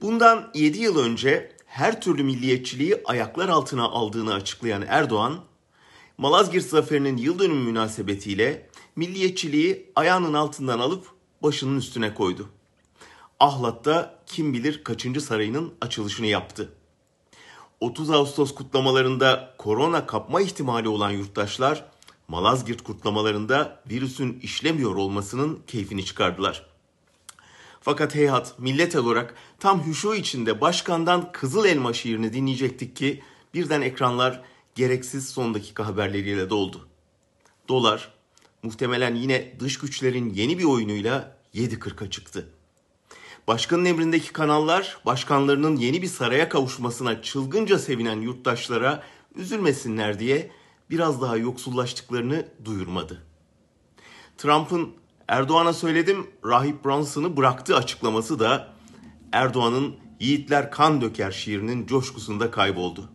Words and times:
Bundan 0.00 0.50
7 0.54 0.78
yıl 0.78 0.98
önce 0.98 1.52
her 1.66 2.00
türlü 2.00 2.22
milliyetçiliği 2.22 3.02
ayaklar 3.04 3.48
altına 3.48 3.84
aldığını 3.84 4.34
açıklayan 4.34 4.84
Erdoğan, 4.88 5.40
Malazgirt 6.18 6.64
Zaferi'nin 6.64 7.16
yıl 7.16 7.38
dönümü 7.38 7.64
münasebetiyle 7.64 8.68
milliyetçiliği 8.96 9.92
ayağının 9.96 10.34
altından 10.34 10.78
alıp 10.78 11.06
başının 11.42 11.78
üstüne 11.78 12.14
koydu. 12.14 12.48
Ahlat'ta 13.40 14.22
kim 14.26 14.52
bilir 14.52 14.84
kaçıncı 14.84 15.20
sarayının 15.20 15.74
açılışını 15.80 16.26
yaptı. 16.26 16.72
30 17.80 18.10
Ağustos 18.10 18.54
kutlamalarında 18.54 19.54
korona 19.58 20.06
kapma 20.06 20.40
ihtimali 20.40 20.88
olan 20.88 21.10
yurttaşlar 21.10 21.84
Malazgirt 22.28 22.82
kutlamalarında 22.82 23.82
virüsün 23.90 24.40
işlemiyor 24.42 24.96
olmasının 24.96 25.62
keyfini 25.66 26.04
çıkardılar. 26.04 26.77
Fakat 27.80 28.14
heyhat 28.14 28.58
millet 28.58 28.96
olarak 28.96 29.34
tam 29.60 29.86
hüşu 29.86 30.14
içinde 30.14 30.60
başkandan 30.60 31.32
Kızıl 31.32 31.64
Elma 31.64 31.92
şiirini 31.92 32.32
dinleyecektik 32.32 32.96
ki 32.96 33.22
birden 33.54 33.80
ekranlar 33.80 34.42
gereksiz 34.74 35.28
son 35.28 35.54
dakika 35.54 35.86
haberleriyle 35.86 36.50
doldu. 36.50 36.88
Dolar 37.68 38.12
muhtemelen 38.62 39.14
yine 39.14 39.54
dış 39.60 39.78
güçlerin 39.78 40.34
yeni 40.34 40.58
bir 40.58 40.64
oyunuyla 40.64 41.38
7.40'a 41.54 42.10
çıktı. 42.10 42.48
Başkanın 43.48 43.84
emrindeki 43.84 44.32
kanallar 44.32 44.98
başkanlarının 45.06 45.76
yeni 45.76 46.02
bir 46.02 46.06
saraya 46.06 46.48
kavuşmasına 46.48 47.22
çılgınca 47.22 47.78
sevinen 47.78 48.20
yurttaşlara 48.20 49.02
üzülmesinler 49.34 50.18
diye 50.18 50.50
biraz 50.90 51.22
daha 51.22 51.36
yoksullaştıklarını 51.36 52.48
duyurmadı. 52.64 53.22
Trump'ın 54.38 54.94
Erdoğan'a 55.28 55.72
söyledim 55.72 56.26
Rahip 56.44 56.84
Bronson'ı 56.84 57.36
bıraktı 57.36 57.76
açıklaması 57.76 58.38
da 58.38 58.68
Erdoğan'ın 59.32 59.96
Yiğitler 60.20 60.70
Kan 60.70 61.00
Döker 61.00 61.30
şiirinin 61.30 61.86
coşkusunda 61.86 62.50
kayboldu. 62.50 63.10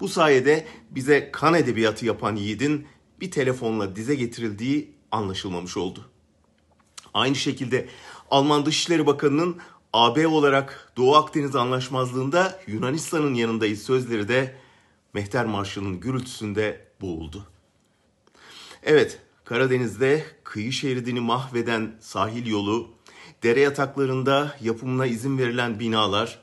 Bu 0.00 0.08
sayede 0.08 0.66
bize 0.90 1.30
kan 1.32 1.54
edebiyatı 1.54 2.06
yapan 2.06 2.36
yiğidin 2.36 2.86
bir 3.20 3.30
telefonla 3.30 3.96
dize 3.96 4.14
getirildiği 4.14 4.94
anlaşılmamış 5.10 5.76
oldu. 5.76 6.10
Aynı 7.14 7.34
şekilde 7.34 7.88
Alman 8.30 8.66
Dışişleri 8.66 9.06
Bakanı'nın 9.06 9.56
AB 9.92 10.26
olarak 10.26 10.92
Doğu 10.96 11.16
Akdeniz 11.16 11.56
Anlaşmazlığında 11.56 12.60
Yunanistan'ın 12.66 13.34
yanındayız 13.34 13.82
sözleri 13.82 14.28
de 14.28 14.56
Mehter 15.14 15.46
Marşı'nın 15.46 16.00
gürültüsünde 16.00 16.86
boğuldu. 17.00 17.46
Evet, 18.82 19.20
Karadeniz'de 19.44 20.24
kıyı 20.44 20.72
şeridini 20.72 21.20
mahveden 21.20 21.96
sahil 22.00 22.46
yolu, 22.46 22.90
dere 23.42 23.60
yataklarında 23.60 24.56
yapımına 24.60 25.06
izin 25.06 25.38
verilen 25.38 25.80
binalar 25.80 26.40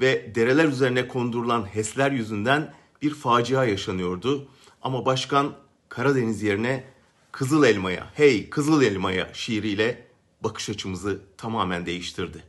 ve 0.00 0.34
dereler 0.34 0.64
üzerine 0.64 1.08
kondurulan 1.08 1.74
HES'ler 1.74 2.10
yüzünden 2.10 2.74
bir 3.02 3.14
facia 3.14 3.64
yaşanıyordu. 3.64 4.48
Ama 4.82 5.06
başkan 5.06 5.54
Karadeniz 5.88 6.42
yerine 6.42 6.84
Kızıl 7.32 7.64
Elma'ya, 7.64 8.10
hey 8.14 8.50
Kızıl 8.50 8.82
Elma'ya 8.82 9.34
şiiriyle 9.34 10.06
bakış 10.40 10.70
açımızı 10.70 11.20
tamamen 11.36 11.86
değiştirdi. 11.86 12.44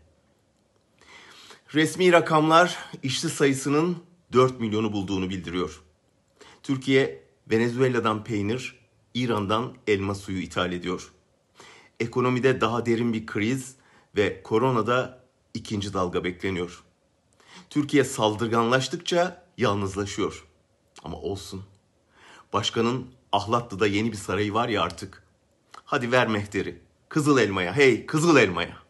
Resmi 1.73 2.11
rakamlar 2.11 2.77
işçi 3.03 3.29
sayısının 3.29 3.97
4 4.33 4.59
milyonu 4.59 4.93
bulduğunu 4.93 5.29
bildiriyor. 5.29 5.81
Türkiye 6.63 7.23
Venezuela'dan 7.51 8.23
peynir, 8.23 8.84
İran'dan 9.15 9.73
elma 9.87 10.15
suyu 10.15 10.41
ithal 10.41 10.71
ediyor. 10.71 11.11
Ekonomide 11.99 12.61
daha 12.61 12.85
derin 12.85 13.13
bir 13.13 13.25
kriz 13.25 13.75
ve 14.15 14.43
koronada 14.43 15.23
ikinci 15.53 15.93
dalga 15.93 16.23
bekleniyor. 16.23 16.83
Türkiye 17.69 18.03
saldırganlaştıkça 18.03 19.45
yalnızlaşıyor. 19.57 20.45
Ama 21.03 21.17
olsun. 21.17 21.63
Başkanın 22.53 23.07
Ahlatlı'da 23.31 23.87
yeni 23.87 24.11
bir 24.11 24.17
sarayı 24.17 24.53
var 24.53 24.69
ya 24.69 24.81
artık. 24.81 25.23
Hadi 25.85 26.11
ver 26.11 26.27
mehteri. 26.27 26.81
Kızıl 27.09 27.37
elmaya. 27.37 27.75
Hey 27.75 28.05
kızıl 28.05 28.37
elmaya. 28.37 28.84